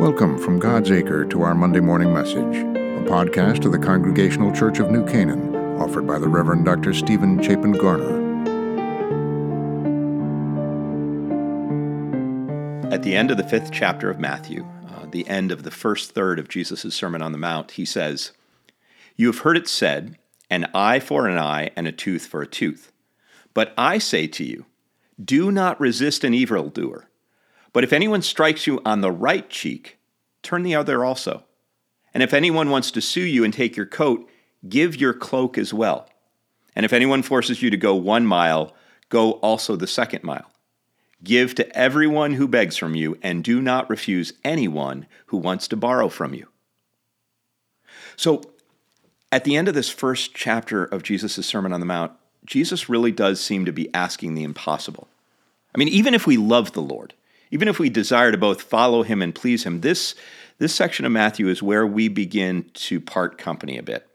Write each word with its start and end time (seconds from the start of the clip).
Welcome 0.00 0.38
from 0.38 0.58
God's 0.58 0.90
Acre 0.90 1.26
to 1.26 1.42
our 1.42 1.54
Monday 1.54 1.80
morning 1.80 2.14
message, 2.14 2.56
a 2.56 3.04
podcast 3.06 3.66
of 3.66 3.72
the 3.72 3.78
Congregational 3.78 4.50
Church 4.50 4.78
of 4.78 4.90
New 4.90 5.06
Canaan, 5.06 5.54
offered 5.78 6.06
by 6.06 6.18
the 6.18 6.26
Reverend 6.26 6.64
Dr. 6.64 6.94
Stephen 6.94 7.42
Chapin 7.42 7.72
Garner. 7.72 8.16
At 12.90 13.02
the 13.02 13.14
end 13.14 13.30
of 13.30 13.36
the 13.36 13.44
fifth 13.44 13.72
chapter 13.72 14.08
of 14.08 14.18
Matthew, 14.18 14.66
uh, 14.88 15.04
the 15.04 15.28
end 15.28 15.52
of 15.52 15.64
the 15.64 15.70
first 15.70 16.12
third 16.12 16.38
of 16.38 16.48
Jesus' 16.48 16.94
Sermon 16.94 17.20
on 17.20 17.32
the 17.32 17.38
Mount, 17.38 17.72
he 17.72 17.84
says, 17.84 18.32
You 19.16 19.26
have 19.26 19.40
heard 19.40 19.58
it 19.58 19.68
said, 19.68 20.16
an 20.48 20.66
eye 20.72 21.00
for 21.00 21.28
an 21.28 21.36
eye 21.36 21.72
and 21.76 21.86
a 21.86 21.92
tooth 21.92 22.24
for 22.24 22.40
a 22.40 22.46
tooth. 22.46 22.90
But 23.52 23.74
I 23.76 23.98
say 23.98 24.26
to 24.28 24.44
you, 24.44 24.64
do 25.22 25.52
not 25.52 25.78
resist 25.78 26.24
an 26.24 26.32
evildoer. 26.32 27.10
But 27.72 27.84
if 27.84 27.92
anyone 27.92 28.22
strikes 28.22 28.66
you 28.66 28.80
on 28.84 29.00
the 29.00 29.12
right 29.12 29.48
cheek, 29.48 29.98
turn 30.42 30.62
the 30.62 30.74
other 30.74 31.04
also. 31.04 31.44
And 32.12 32.22
if 32.22 32.34
anyone 32.34 32.70
wants 32.70 32.90
to 32.92 33.00
sue 33.00 33.20
you 33.20 33.44
and 33.44 33.54
take 33.54 33.76
your 33.76 33.86
coat, 33.86 34.28
give 34.68 34.96
your 34.96 35.14
cloak 35.14 35.56
as 35.56 35.72
well. 35.72 36.08
And 36.74 36.84
if 36.84 36.92
anyone 36.92 37.22
forces 37.22 37.62
you 37.62 37.70
to 37.70 37.76
go 37.76 37.94
one 37.94 38.26
mile, 38.26 38.74
go 39.08 39.32
also 39.32 39.76
the 39.76 39.86
second 39.86 40.24
mile. 40.24 40.50
Give 41.22 41.54
to 41.56 41.76
everyone 41.76 42.34
who 42.34 42.48
begs 42.48 42.76
from 42.76 42.94
you, 42.94 43.18
and 43.22 43.44
do 43.44 43.60
not 43.60 43.90
refuse 43.90 44.32
anyone 44.42 45.06
who 45.26 45.36
wants 45.36 45.68
to 45.68 45.76
borrow 45.76 46.08
from 46.08 46.32
you. 46.32 46.48
So, 48.16 48.42
at 49.30 49.44
the 49.44 49.56
end 49.56 49.68
of 49.68 49.74
this 49.74 49.90
first 49.90 50.34
chapter 50.34 50.84
of 50.84 51.02
Jesus' 51.02 51.46
Sermon 51.46 51.72
on 51.72 51.80
the 51.80 51.86
Mount, 51.86 52.12
Jesus 52.44 52.88
really 52.88 53.12
does 53.12 53.40
seem 53.40 53.64
to 53.66 53.72
be 53.72 53.92
asking 53.94 54.34
the 54.34 54.42
impossible. 54.42 55.08
I 55.74 55.78
mean, 55.78 55.88
even 55.88 56.14
if 56.14 56.26
we 56.26 56.36
love 56.36 56.72
the 56.72 56.82
Lord, 56.82 57.14
even 57.50 57.68
if 57.68 57.78
we 57.78 57.90
desire 57.90 58.30
to 58.30 58.38
both 58.38 58.62
follow 58.62 59.02
him 59.02 59.22
and 59.22 59.34
please 59.34 59.64
him, 59.64 59.80
this, 59.80 60.14
this 60.58 60.74
section 60.74 61.04
of 61.04 61.12
Matthew 61.12 61.48
is 61.48 61.62
where 61.62 61.86
we 61.86 62.08
begin 62.08 62.70
to 62.74 63.00
part 63.00 63.38
company 63.38 63.76
a 63.76 63.82
bit. 63.82 64.06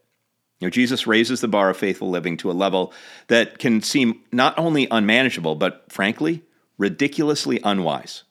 You 0.59 0.67
know, 0.67 0.71
Jesus 0.71 1.05
raises 1.05 1.41
the 1.41 1.49
bar 1.49 1.69
of 1.69 1.77
faithful 1.77 2.09
living 2.09 2.37
to 2.37 2.49
a 2.49 2.53
level 2.53 2.93
that 3.27 3.59
can 3.59 3.81
seem 3.81 4.21
not 4.31 4.57
only 4.57 4.87
unmanageable, 4.89 5.55
but 5.55 5.91
frankly, 5.91 6.43
ridiculously 6.77 7.59
unwise. 7.63 8.23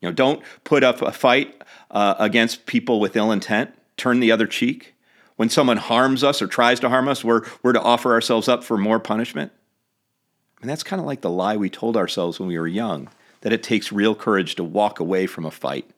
You 0.00 0.08
know, 0.08 0.14
don't 0.14 0.42
put 0.64 0.82
up 0.82 1.02
a 1.02 1.12
fight 1.12 1.62
uh, 1.90 2.14
against 2.18 2.64
people 2.64 2.98
with 2.98 3.14
ill 3.14 3.30
intent, 3.30 3.74
turn 3.98 4.20
the 4.20 4.32
other 4.32 4.46
cheek. 4.46 4.94
When 5.36 5.50
someone 5.50 5.76
harms 5.76 6.24
us 6.24 6.40
or 6.40 6.46
tries 6.46 6.80
to 6.80 6.88
harm 6.88 7.08
us, 7.08 7.22
we're, 7.22 7.42
we're 7.62 7.74
to 7.74 7.82
offer 7.82 8.12
ourselves 8.12 8.48
up 8.48 8.64
for 8.64 8.78
more 8.78 8.98
punishment. 8.98 9.52
And 10.62 10.70
that's 10.70 10.82
kind 10.82 11.00
of 11.00 11.06
like 11.06 11.20
the 11.20 11.30
lie 11.30 11.56
we 11.56 11.68
told 11.68 11.96
ourselves 11.96 12.38
when 12.38 12.48
we 12.48 12.58
were 12.58 12.66
young 12.66 13.08
that 13.42 13.52
it 13.52 13.62
takes 13.62 13.92
real 13.92 14.14
courage 14.14 14.54
to 14.56 14.64
walk 14.64 15.00
away 15.00 15.26
from 15.26 15.44
a 15.44 15.50
fight. 15.50 15.88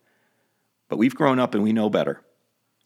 But 0.88 0.98
we've 0.98 1.14
grown 1.14 1.38
up 1.38 1.54
and 1.54 1.62
we 1.62 1.72
know 1.72 1.90
better. 1.90 2.20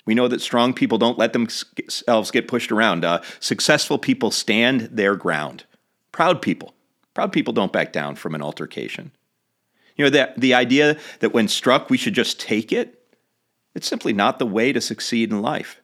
We 0.05 0.15
know 0.15 0.29
that 0.29 0.41
strong 0.41 0.73
people 0.73 0.99
don't 0.99 1.19
let 1.19 1.33
themselves 1.33 2.31
get 2.31 2.49
pushed 2.49 2.71
around. 2.71 3.05
Uh, 3.05 3.23
successful 3.41 3.99
people 3.99 4.31
stand 4.31 4.83
their 4.93 5.17
ground. 5.17 5.65
Proud 6.13 6.41
people, 6.41 6.75
proud 7.13 7.33
people 7.33 7.53
don't 7.53 7.73
back 7.73 7.93
down 7.93 8.15
from 8.15 8.35
an 8.35 8.43
altercation. 8.43 9.11
You 9.97 10.05
know, 10.05 10.11
the, 10.11 10.33
the 10.37 10.55
idea 10.55 10.99
that 11.21 11.35
when 11.35 11.49
struck, 11.49 11.91
we 11.91 11.97
should 11.97 12.15
just 12.15 12.39
take 12.39 12.73
it, 12.73 13.03
it's 13.75 13.89
simply 13.89 14.13
not 14.13 14.39
the 14.39 14.47
way 14.47 14.73
to 14.73 14.81
succeed 14.81 15.31
in 15.31 15.43
life. 15.43 15.83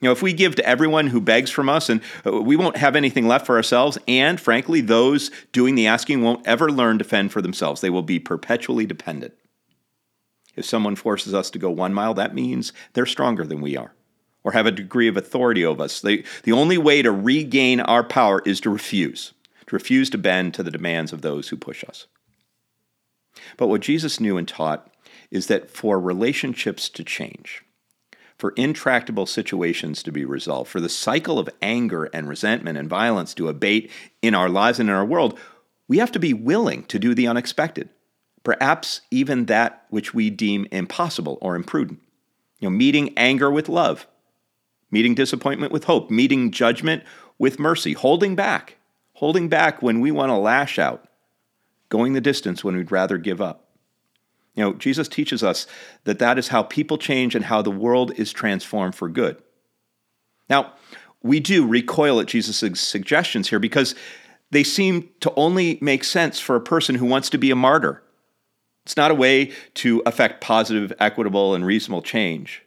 You 0.00 0.08
know, 0.08 0.12
if 0.12 0.20
we 0.20 0.34
give 0.34 0.56
to 0.56 0.68
everyone 0.68 1.06
who 1.06 1.22
begs 1.22 1.50
from 1.50 1.70
us, 1.70 1.88
and 1.88 2.02
uh, 2.26 2.42
we 2.42 2.54
won't 2.54 2.76
have 2.76 2.96
anything 2.96 3.26
left 3.26 3.46
for 3.46 3.56
ourselves, 3.56 3.96
and 4.06 4.38
frankly, 4.38 4.82
those 4.82 5.30
doing 5.52 5.74
the 5.74 5.86
asking 5.86 6.22
won't 6.22 6.46
ever 6.46 6.70
learn 6.70 6.98
to 6.98 7.04
fend 7.04 7.32
for 7.32 7.40
themselves. 7.40 7.80
They 7.80 7.88
will 7.88 8.02
be 8.02 8.18
perpetually 8.18 8.84
dependent. 8.84 9.32
If 10.54 10.66
someone 10.66 10.96
forces 10.96 11.32
us 11.32 11.50
to 11.50 11.58
go 11.58 11.70
one 11.70 11.94
mile, 11.94 12.12
that 12.14 12.34
means 12.34 12.74
they're 12.92 13.06
stronger 13.06 13.46
than 13.46 13.62
we 13.62 13.76
are, 13.76 13.92
or 14.44 14.52
have 14.52 14.66
a 14.66 14.70
degree 14.70 15.08
of 15.08 15.16
authority 15.16 15.64
over 15.64 15.84
us. 15.84 16.00
They, 16.02 16.24
the 16.42 16.52
only 16.52 16.76
way 16.76 17.00
to 17.00 17.10
regain 17.10 17.80
our 17.80 18.04
power 18.04 18.42
is 18.44 18.60
to 18.60 18.70
refuse, 18.70 19.32
to 19.66 19.74
refuse 19.74 20.10
to 20.10 20.18
bend 20.18 20.52
to 20.54 20.62
the 20.62 20.70
demands 20.70 21.12
of 21.12 21.22
those 21.22 21.48
who 21.48 21.56
push 21.56 21.84
us. 21.84 22.06
But 23.56 23.68
what 23.68 23.80
Jesus 23.80 24.20
knew 24.20 24.36
and 24.36 24.46
taught 24.46 24.90
is 25.30 25.46
that 25.46 25.70
for 25.70 25.98
relationships 25.98 26.88
to 26.90 27.02
change, 27.04 27.62
for 28.38 28.52
intractable 28.56 29.26
situations 29.26 30.02
to 30.02 30.12
be 30.12 30.24
resolved, 30.24 30.70
for 30.70 30.80
the 30.80 30.88
cycle 30.88 31.38
of 31.38 31.48
anger 31.62 32.04
and 32.04 32.28
resentment 32.28 32.78
and 32.78 32.88
violence 32.88 33.32
to 33.34 33.48
abate 33.48 33.90
in 34.20 34.34
our 34.34 34.48
lives 34.48 34.78
and 34.78 34.88
in 34.88 34.94
our 34.94 35.04
world, 35.04 35.38
we 35.88 35.98
have 35.98 36.12
to 36.12 36.18
be 36.18 36.34
willing 36.34 36.84
to 36.84 36.98
do 36.98 37.14
the 37.14 37.26
unexpected, 37.26 37.88
perhaps 38.42 39.00
even 39.10 39.46
that 39.46 39.86
which 39.88 40.12
we 40.12 40.28
deem 40.30 40.66
impossible 40.70 41.38
or 41.40 41.56
imprudent. 41.56 42.00
You 42.58 42.68
know, 42.68 42.76
meeting 42.76 43.16
anger 43.16 43.50
with 43.50 43.68
love, 43.68 44.06
meeting 44.90 45.14
disappointment 45.14 45.72
with 45.72 45.84
hope, 45.84 46.10
meeting 46.10 46.50
judgment 46.50 47.04
with 47.38 47.58
mercy, 47.58 47.92
holding 47.92 48.34
back, 48.34 48.76
holding 49.14 49.48
back 49.48 49.82
when 49.82 50.00
we 50.00 50.10
want 50.10 50.30
to 50.30 50.36
lash 50.36 50.78
out, 50.78 51.08
going 51.88 52.12
the 52.12 52.20
distance 52.20 52.64
when 52.64 52.76
we'd 52.76 52.92
rather 52.92 53.18
give 53.18 53.40
up. 53.40 53.65
You 54.56 54.64
know, 54.64 54.72
Jesus 54.72 55.06
teaches 55.06 55.42
us 55.42 55.66
that 56.04 56.18
that 56.18 56.38
is 56.38 56.48
how 56.48 56.62
people 56.62 56.98
change 56.98 57.34
and 57.34 57.44
how 57.44 57.62
the 57.62 57.70
world 57.70 58.12
is 58.18 58.32
transformed 58.32 58.94
for 58.94 59.08
good. 59.08 59.40
Now, 60.48 60.72
we 61.22 61.40
do 61.40 61.66
recoil 61.66 62.20
at 62.20 62.26
Jesus' 62.26 62.80
suggestions 62.80 63.48
here 63.48 63.58
because 63.58 63.94
they 64.50 64.64
seem 64.64 65.10
to 65.20 65.32
only 65.36 65.78
make 65.80 66.04
sense 66.04 66.40
for 66.40 66.56
a 66.56 66.60
person 66.60 66.94
who 66.94 67.06
wants 67.06 67.28
to 67.30 67.38
be 67.38 67.50
a 67.50 67.56
martyr. 67.56 68.02
It's 68.84 68.96
not 68.96 69.10
a 69.10 69.14
way 69.14 69.52
to 69.74 70.02
affect 70.06 70.40
positive, 70.40 70.92
equitable, 71.00 71.54
and 71.54 71.66
reasonable 71.66 72.02
change. 72.02 72.62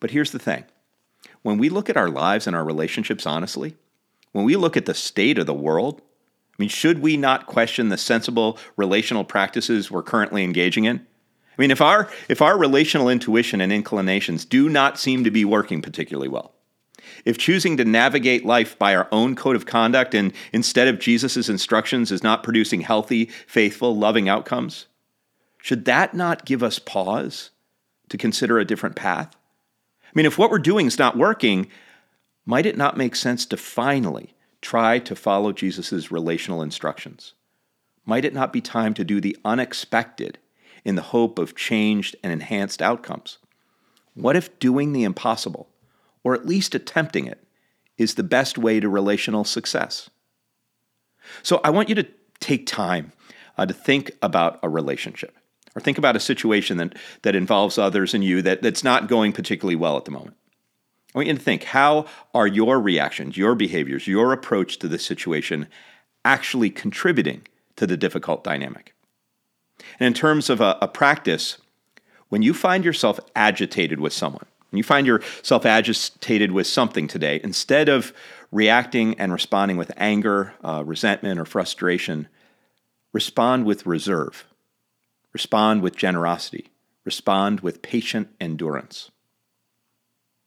But 0.00 0.12
here's 0.12 0.30
the 0.30 0.38
thing 0.38 0.64
when 1.42 1.58
we 1.58 1.68
look 1.68 1.90
at 1.90 1.96
our 1.96 2.08
lives 2.08 2.46
and 2.46 2.54
our 2.54 2.64
relationships 2.64 3.26
honestly, 3.26 3.76
when 4.32 4.44
we 4.44 4.56
look 4.56 4.76
at 4.76 4.86
the 4.86 4.94
state 4.94 5.38
of 5.38 5.46
the 5.46 5.54
world, 5.54 6.00
I 6.56 6.62
mean, 6.62 6.68
should 6.68 7.00
we 7.00 7.16
not 7.16 7.46
question 7.46 7.88
the 7.88 7.98
sensible 7.98 8.58
relational 8.76 9.24
practices 9.24 9.90
we're 9.90 10.04
currently 10.04 10.44
engaging 10.44 10.84
in? 10.84 10.98
I 10.98 11.62
mean, 11.62 11.70
if 11.70 11.80
our 11.80 12.08
if 12.28 12.40
our 12.40 12.56
relational 12.56 13.08
intuition 13.08 13.60
and 13.60 13.72
inclinations 13.72 14.44
do 14.44 14.68
not 14.68 14.98
seem 14.98 15.24
to 15.24 15.30
be 15.30 15.44
working 15.44 15.82
particularly 15.82 16.28
well, 16.28 16.54
if 17.24 17.38
choosing 17.38 17.76
to 17.76 17.84
navigate 17.84 18.44
life 18.44 18.78
by 18.78 18.94
our 18.94 19.08
own 19.10 19.34
code 19.34 19.56
of 19.56 19.66
conduct 19.66 20.14
and 20.14 20.32
instead 20.52 20.88
of 20.88 20.98
Jesus' 20.98 21.48
instructions 21.48 22.12
is 22.12 22.22
not 22.22 22.42
producing 22.44 22.82
healthy, 22.82 23.26
faithful, 23.46 23.96
loving 23.96 24.28
outcomes, 24.28 24.86
should 25.58 25.84
that 25.86 26.14
not 26.14 26.44
give 26.44 26.62
us 26.62 26.78
pause 26.78 27.50
to 28.08 28.18
consider 28.18 28.58
a 28.58 28.64
different 28.64 28.96
path? 28.96 29.34
I 30.04 30.10
mean, 30.14 30.26
if 30.26 30.38
what 30.38 30.50
we're 30.50 30.58
doing 30.58 30.86
is 30.86 30.98
not 30.98 31.16
working, 31.16 31.68
might 32.46 32.66
it 32.66 32.76
not 32.76 32.96
make 32.96 33.16
sense 33.16 33.46
to 33.46 33.56
finally 33.56 34.34
try 34.64 34.98
to 34.98 35.14
follow 35.14 35.52
Jesus' 35.52 36.10
relational 36.10 36.62
instructions? 36.62 37.34
Might 38.06 38.24
it 38.24 38.34
not 38.34 38.52
be 38.52 38.60
time 38.60 38.94
to 38.94 39.04
do 39.04 39.20
the 39.20 39.36
unexpected 39.44 40.38
in 40.84 40.94
the 40.94 41.02
hope 41.02 41.38
of 41.38 41.54
changed 41.54 42.16
and 42.22 42.32
enhanced 42.32 42.80
outcomes? 42.80 43.38
What 44.14 44.36
if 44.36 44.58
doing 44.58 44.92
the 44.92 45.04
impossible, 45.04 45.68
or 46.22 46.34
at 46.34 46.46
least 46.46 46.74
attempting 46.74 47.26
it, 47.26 47.46
is 47.98 48.14
the 48.14 48.22
best 48.22 48.56
way 48.56 48.80
to 48.80 48.88
relational 48.88 49.44
success? 49.44 50.08
So 51.42 51.60
I 51.62 51.70
want 51.70 51.88
you 51.88 51.94
to 51.96 52.06
take 52.40 52.66
time 52.66 53.12
uh, 53.58 53.66
to 53.66 53.74
think 53.74 54.12
about 54.22 54.58
a 54.62 54.68
relationship 54.68 55.36
or 55.74 55.80
think 55.80 55.98
about 55.98 56.16
a 56.16 56.20
situation 56.20 56.78
that, 56.78 56.96
that 57.22 57.34
involves 57.34 57.78
others 57.78 58.14
and 58.14 58.24
you 58.24 58.40
that, 58.42 58.62
that's 58.62 58.84
not 58.84 59.08
going 59.08 59.32
particularly 59.32 59.76
well 59.76 59.96
at 59.96 60.04
the 60.04 60.10
moment. 60.10 60.36
I 61.14 61.18
want 61.18 61.28
you 61.28 61.34
to 61.34 61.40
think 61.40 61.64
how 61.64 62.06
are 62.34 62.46
your 62.46 62.80
reactions, 62.80 63.36
your 63.36 63.54
behaviors, 63.54 64.08
your 64.08 64.32
approach 64.32 64.78
to 64.80 64.88
this 64.88 65.04
situation 65.04 65.68
actually 66.24 66.70
contributing 66.70 67.42
to 67.76 67.86
the 67.86 67.96
difficult 67.96 68.42
dynamic? 68.42 68.94
And 70.00 70.06
in 70.06 70.14
terms 70.14 70.50
of 70.50 70.60
a, 70.60 70.76
a 70.82 70.88
practice, 70.88 71.58
when 72.30 72.42
you 72.42 72.52
find 72.52 72.84
yourself 72.84 73.20
agitated 73.36 74.00
with 74.00 74.12
someone, 74.12 74.46
when 74.70 74.78
you 74.78 74.82
find 74.82 75.06
yourself 75.06 75.64
agitated 75.64 76.50
with 76.50 76.66
something 76.66 77.06
today, 77.06 77.40
instead 77.44 77.88
of 77.88 78.12
reacting 78.50 79.18
and 79.20 79.32
responding 79.32 79.76
with 79.76 79.92
anger, 79.96 80.54
uh, 80.64 80.82
resentment, 80.84 81.38
or 81.38 81.44
frustration, 81.44 82.28
respond 83.12 83.66
with 83.66 83.86
reserve, 83.86 84.44
respond 85.32 85.80
with 85.80 85.94
generosity, 85.94 86.70
respond 87.04 87.60
with 87.60 87.82
patient 87.82 88.28
endurance. 88.40 89.12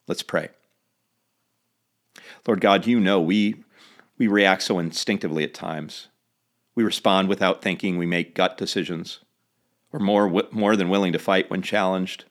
Let's 0.08 0.24
pray. 0.24 0.50
Lord 2.48 2.62
God, 2.62 2.88
you 2.88 3.00
know 3.00 3.20
we, 3.20 3.56
we 4.18 4.28
react 4.28 4.64
so 4.64 4.80
instinctively 4.80 5.44
at 5.44 5.54
times. 5.54 6.08
We 6.76 6.84
respond 6.84 7.30
without 7.30 7.62
thinking, 7.62 7.98
we 7.98 8.06
make 8.06 8.36
gut 8.36 8.58
decisions. 8.58 9.20
We're 9.92 10.00
more, 10.00 10.44
more 10.52 10.76
than 10.76 10.90
willing 10.90 11.14
to 11.14 11.20
fight 11.20 11.50
when 11.50 11.62
challenged. 11.62 12.26